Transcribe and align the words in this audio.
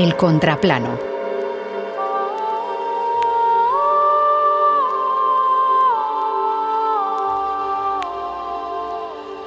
El 0.00 0.16
contraplano. 0.16 0.98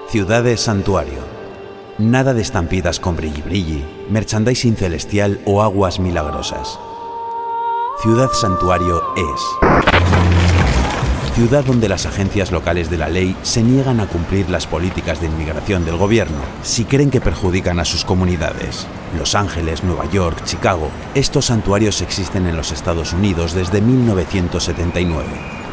Ciudades 0.09 0.61
santuario. 0.61 1.21
Nada 1.97 2.35
de 2.35 2.43
estampidas 2.43 2.99
con 2.99 3.15
brilli 3.15 3.41
brilli, 3.41 3.83
merchandising 4.11 4.75
celestial 4.75 5.41
o 5.45 5.63
aguas 5.63 5.99
milagrosas. 5.99 6.79
Ciudad 8.03 8.29
santuario 8.31 9.01
es 9.15 10.32
ciudad 11.33 11.63
donde 11.65 11.89
las 11.89 12.05
agencias 12.05 12.51
locales 12.51 12.91
de 12.91 12.97
la 12.97 13.09
ley 13.09 13.35
se 13.41 13.63
niegan 13.63 13.99
a 13.99 14.05
cumplir 14.05 14.49
las 14.51 14.67
políticas 14.67 15.19
de 15.19 15.25
inmigración 15.27 15.83
del 15.83 15.97
gobierno 15.97 16.37
si 16.61 16.85
creen 16.85 17.09
que 17.09 17.21
perjudican 17.21 17.79
a 17.79 17.85
sus 17.85 18.05
comunidades. 18.05 18.85
Los 19.17 19.33
Ángeles, 19.33 19.83
Nueva 19.83 20.05
York, 20.11 20.43
Chicago, 20.45 20.89
estos 21.15 21.45
santuarios 21.45 22.01
existen 22.01 22.45
en 22.45 22.55
los 22.55 22.71
Estados 22.71 23.13
Unidos 23.13 23.53
desde 23.53 23.81
1979. 23.81 25.25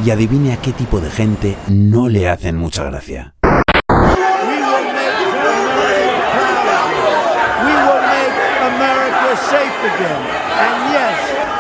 Y 0.04 0.10
adivine 0.10 0.54
a 0.54 0.56
qué 0.56 0.72
tipo 0.72 0.98
de 1.00 1.10
gente 1.10 1.56
no 1.68 2.08
le 2.08 2.28
hacen 2.28 2.56
mucha 2.56 2.84
gracia. 2.84 3.34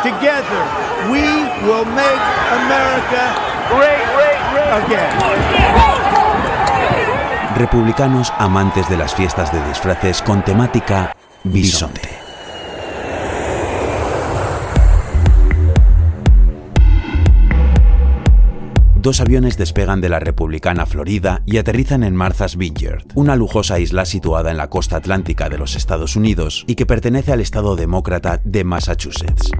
Together, 0.02 0.64
we 1.10 1.20
will 1.68 1.84
make 1.84 2.22
America. 2.56 3.49
Republicanos 7.56 8.32
amantes 8.38 8.88
de 8.88 8.96
las 8.96 9.14
fiestas 9.14 9.52
de 9.52 9.62
disfraces 9.68 10.22
con 10.22 10.42
temática 10.42 11.14
bisonte. 11.44 12.20
Dos 19.02 19.22
aviones 19.22 19.56
despegan 19.56 20.02
de 20.02 20.10
la 20.10 20.20
republicana 20.20 20.84
Florida 20.84 21.42
y 21.46 21.56
aterrizan 21.56 22.02
en 22.02 22.14
Martha's 22.14 22.56
Vineyard, 22.56 23.04
una 23.14 23.34
lujosa 23.34 23.78
isla 23.78 24.04
situada 24.04 24.50
en 24.50 24.58
la 24.58 24.68
costa 24.68 24.96
atlántica 24.96 25.48
de 25.48 25.56
los 25.56 25.74
Estados 25.74 26.16
Unidos 26.16 26.64
y 26.66 26.74
que 26.74 26.84
pertenece 26.84 27.32
al 27.32 27.40
estado 27.40 27.76
demócrata 27.76 28.42
de 28.44 28.62
Massachusetts. 28.62 29.52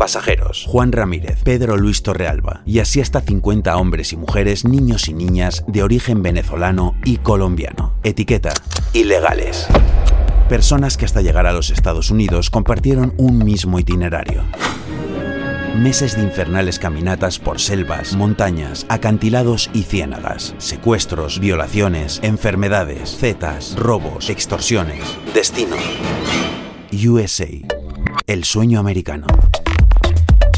Pasajeros, 0.00 0.64
Juan 0.66 0.92
Ramírez, 0.92 1.42
Pedro 1.44 1.76
Luis 1.76 2.02
Torrealba 2.02 2.62
y 2.64 2.78
así 2.78 3.02
hasta 3.02 3.20
50 3.20 3.76
hombres 3.76 4.14
y 4.14 4.16
mujeres, 4.16 4.64
niños 4.64 5.10
y 5.10 5.12
niñas 5.12 5.62
de 5.66 5.82
origen 5.82 6.22
venezolano 6.22 6.96
y 7.04 7.18
colombiano. 7.18 7.92
Etiqueta, 8.02 8.54
ilegales. 8.94 9.66
Personas 10.48 10.96
que 10.96 11.04
hasta 11.04 11.20
llegar 11.20 11.46
a 11.46 11.52
los 11.52 11.68
Estados 11.68 12.10
Unidos 12.10 12.48
compartieron 12.48 13.12
un 13.18 13.44
mismo 13.44 13.78
itinerario. 13.78 14.42
Meses 15.76 16.16
de 16.16 16.22
infernales 16.22 16.78
caminatas 16.78 17.38
por 17.38 17.60
selvas, 17.60 18.14
montañas, 18.14 18.86
acantilados 18.88 19.68
y 19.74 19.82
ciénagas. 19.82 20.54
Secuestros, 20.56 21.40
violaciones, 21.40 22.20
enfermedades, 22.22 23.18
zetas, 23.18 23.76
robos, 23.76 24.30
extorsiones. 24.30 25.02
Destino. 25.34 25.76
USA. 26.90 27.48
El 28.26 28.44
sueño 28.44 28.80
americano. 28.80 29.26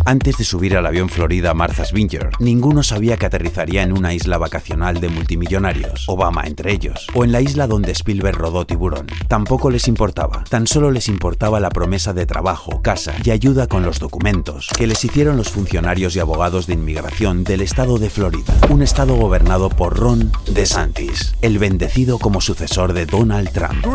Antes 0.04 0.36
de 0.36 0.44
subir 0.44 0.76
al 0.76 0.86
avión 0.86 1.08
Florida 1.08 1.54
Martha's 1.54 1.92
Vineyard, 1.92 2.32
ninguno 2.40 2.82
sabía 2.82 3.16
que 3.16 3.26
aterrizaría 3.26 3.82
en 3.82 3.92
una 3.92 4.12
isla 4.12 4.36
vacacional 4.36 5.00
de 5.00 5.08
multimillonarios, 5.08 6.08
Obama 6.08 6.42
entre 6.44 6.72
ellos, 6.72 7.06
o 7.14 7.24
en 7.24 7.30
la 7.30 7.40
isla 7.40 7.68
donde 7.68 7.92
Spielberg 7.92 8.36
rodó 8.36 8.66
Tiburón. 8.66 9.06
Tampoco 9.28 9.70
les 9.70 9.86
importaba, 9.86 10.42
tan 10.48 10.66
solo 10.66 10.90
les 10.90 11.08
importaba 11.08 11.60
la 11.60 11.70
promesa 11.70 12.12
de 12.12 12.26
trabajo, 12.26 12.82
casa 12.82 13.14
y 13.22 13.30
ayuda 13.30 13.68
con 13.68 13.84
los 13.84 14.00
documentos 14.00 14.68
que 14.76 14.88
les 14.88 15.04
hicieron 15.04 15.36
los 15.36 15.50
funcionarios 15.50 16.16
y 16.16 16.20
abogados 16.20 16.66
de 16.66 16.74
inmigración 16.74 17.44
del 17.44 17.60
estado 17.60 17.98
de 17.98 18.10
Florida, 18.10 18.52
un 18.70 18.82
estado 18.82 19.14
gobernado 19.14 19.68
por 19.68 19.96
Ron 19.98 20.32
DeSantis, 20.48 21.34
el 21.42 21.58
bendecido 21.58 22.18
como 22.18 22.40
sucesor 22.40 22.92
de 22.92 23.06
Donald 23.06 23.50
Trump. 23.52 23.86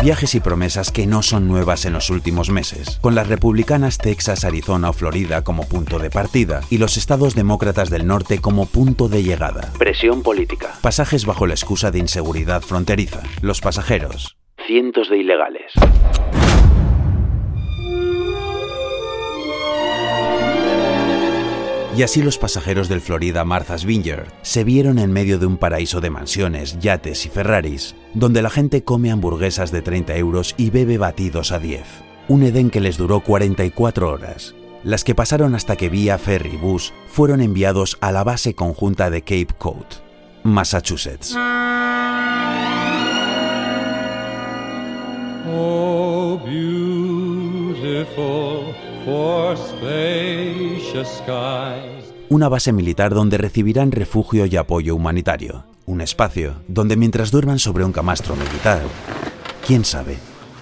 Viajes 0.00 0.36
y 0.36 0.40
promesas 0.40 0.92
que 0.92 1.08
no 1.08 1.22
son 1.22 1.48
nuevas 1.48 1.84
en 1.84 1.92
los 1.92 2.08
últimos 2.08 2.50
meses, 2.50 3.00
con 3.00 3.16
las 3.16 3.26
republicanas 3.26 3.98
Texas, 3.98 4.44
Arizona 4.44 4.90
o 4.90 4.92
Florida 4.92 5.42
como 5.42 5.68
punto 5.68 5.98
de 5.98 6.08
partida 6.08 6.60
y 6.70 6.78
los 6.78 6.96
estados 6.96 7.34
demócratas 7.34 7.90
del 7.90 8.06
norte 8.06 8.38
como 8.38 8.66
punto 8.66 9.08
de 9.08 9.24
llegada. 9.24 9.72
Presión 9.76 10.22
política. 10.22 10.68
Pasajes 10.82 11.26
bajo 11.26 11.48
la 11.48 11.54
excusa 11.54 11.90
de 11.90 11.98
inseguridad 11.98 12.62
fronteriza. 12.62 13.22
Los 13.42 13.60
pasajeros. 13.60 14.36
Cientos 14.68 15.10
de 15.10 15.18
ilegales. 15.18 15.72
Y 21.98 22.04
así 22.04 22.22
los 22.22 22.38
pasajeros 22.38 22.88
del 22.88 23.00
Florida 23.00 23.44
Martha's 23.44 23.84
Vineyard 23.84 24.28
se 24.42 24.62
vieron 24.62 25.00
en 25.00 25.10
medio 25.10 25.40
de 25.40 25.46
un 25.46 25.56
paraíso 25.56 26.00
de 26.00 26.10
mansiones, 26.10 26.78
yates 26.78 27.26
y 27.26 27.28
Ferraris, 27.28 27.96
donde 28.14 28.40
la 28.40 28.50
gente 28.50 28.84
come 28.84 29.10
hamburguesas 29.10 29.72
de 29.72 29.82
30 29.82 30.14
euros 30.14 30.54
y 30.56 30.70
bebe 30.70 30.96
batidos 30.96 31.50
a 31.50 31.58
10. 31.58 31.82
Un 32.28 32.44
Edén 32.44 32.70
que 32.70 32.80
les 32.80 32.98
duró 32.98 33.18
44 33.18 34.12
horas, 34.12 34.54
las 34.84 35.02
que 35.02 35.16
pasaron 35.16 35.56
hasta 35.56 35.74
que 35.74 35.88
vía 35.88 36.18
ferry 36.18 36.56
bus 36.56 36.92
fueron 37.08 37.40
enviados 37.40 37.98
a 38.00 38.12
la 38.12 38.22
base 38.22 38.54
conjunta 38.54 39.10
de 39.10 39.22
Cape 39.22 39.56
Cod, 39.58 39.86
Massachusetts. 40.44 41.36
Una 52.30 52.48
base 52.48 52.72
militar 52.72 53.14
donde 53.14 53.38
recibirán 53.38 53.92
refugio 53.92 54.46
y 54.46 54.56
apoyo 54.56 54.94
humanitario, 54.94 55.64
un 55.86 56.00
espacio 56.00 56.54
donde 56.68 56.96
mientras 56.96 57.30
duerman 57.30 57.58
sobre 57.58 57.84
un 57.84 57.92
camastro 57.92 58.36
militar, 58.36 58.82
quién 59.66 59.84
sabe, 59.84 60.18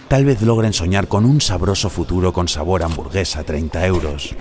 tal 0.08 0.24
vez 0.24 0.42
logren 0.42 0.72
soñar 0.72 1.08
con 1.08 1.24
un 1.24 1.40
sabroso 1.40 1.90
futuro 1.90 2.32
con 2.32 2.48
sabor 2.48 2.82
hamburguesa 2.82 3.44
30 3.44 3.86
euros. 3.86 4.34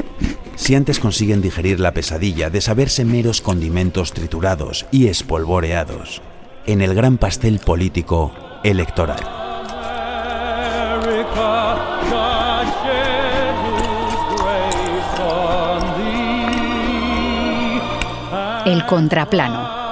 Si 0.56 0.75
antes 0.75 1.00
consiguen 1.00 1.41
digerir 1.41 1.79
la 1.79 1.94
pesadilla 1.94 2.50
de 2.50 2.62
saberse 2.62 3.06
meros 3.06 3.41
condimentos 3.41 4.13
triturados 4.13 4.85
y 4.91 5.07
espolvoreados 5.07 6.22
en 6.66 6.81
el 6.81 6.96
gran 6.96 7.17
pastel 7.17 7.59
político 7.59 8.31
electoral. 8.63 9.44
El 18.65 18.83
contraplano. 18.87 19.85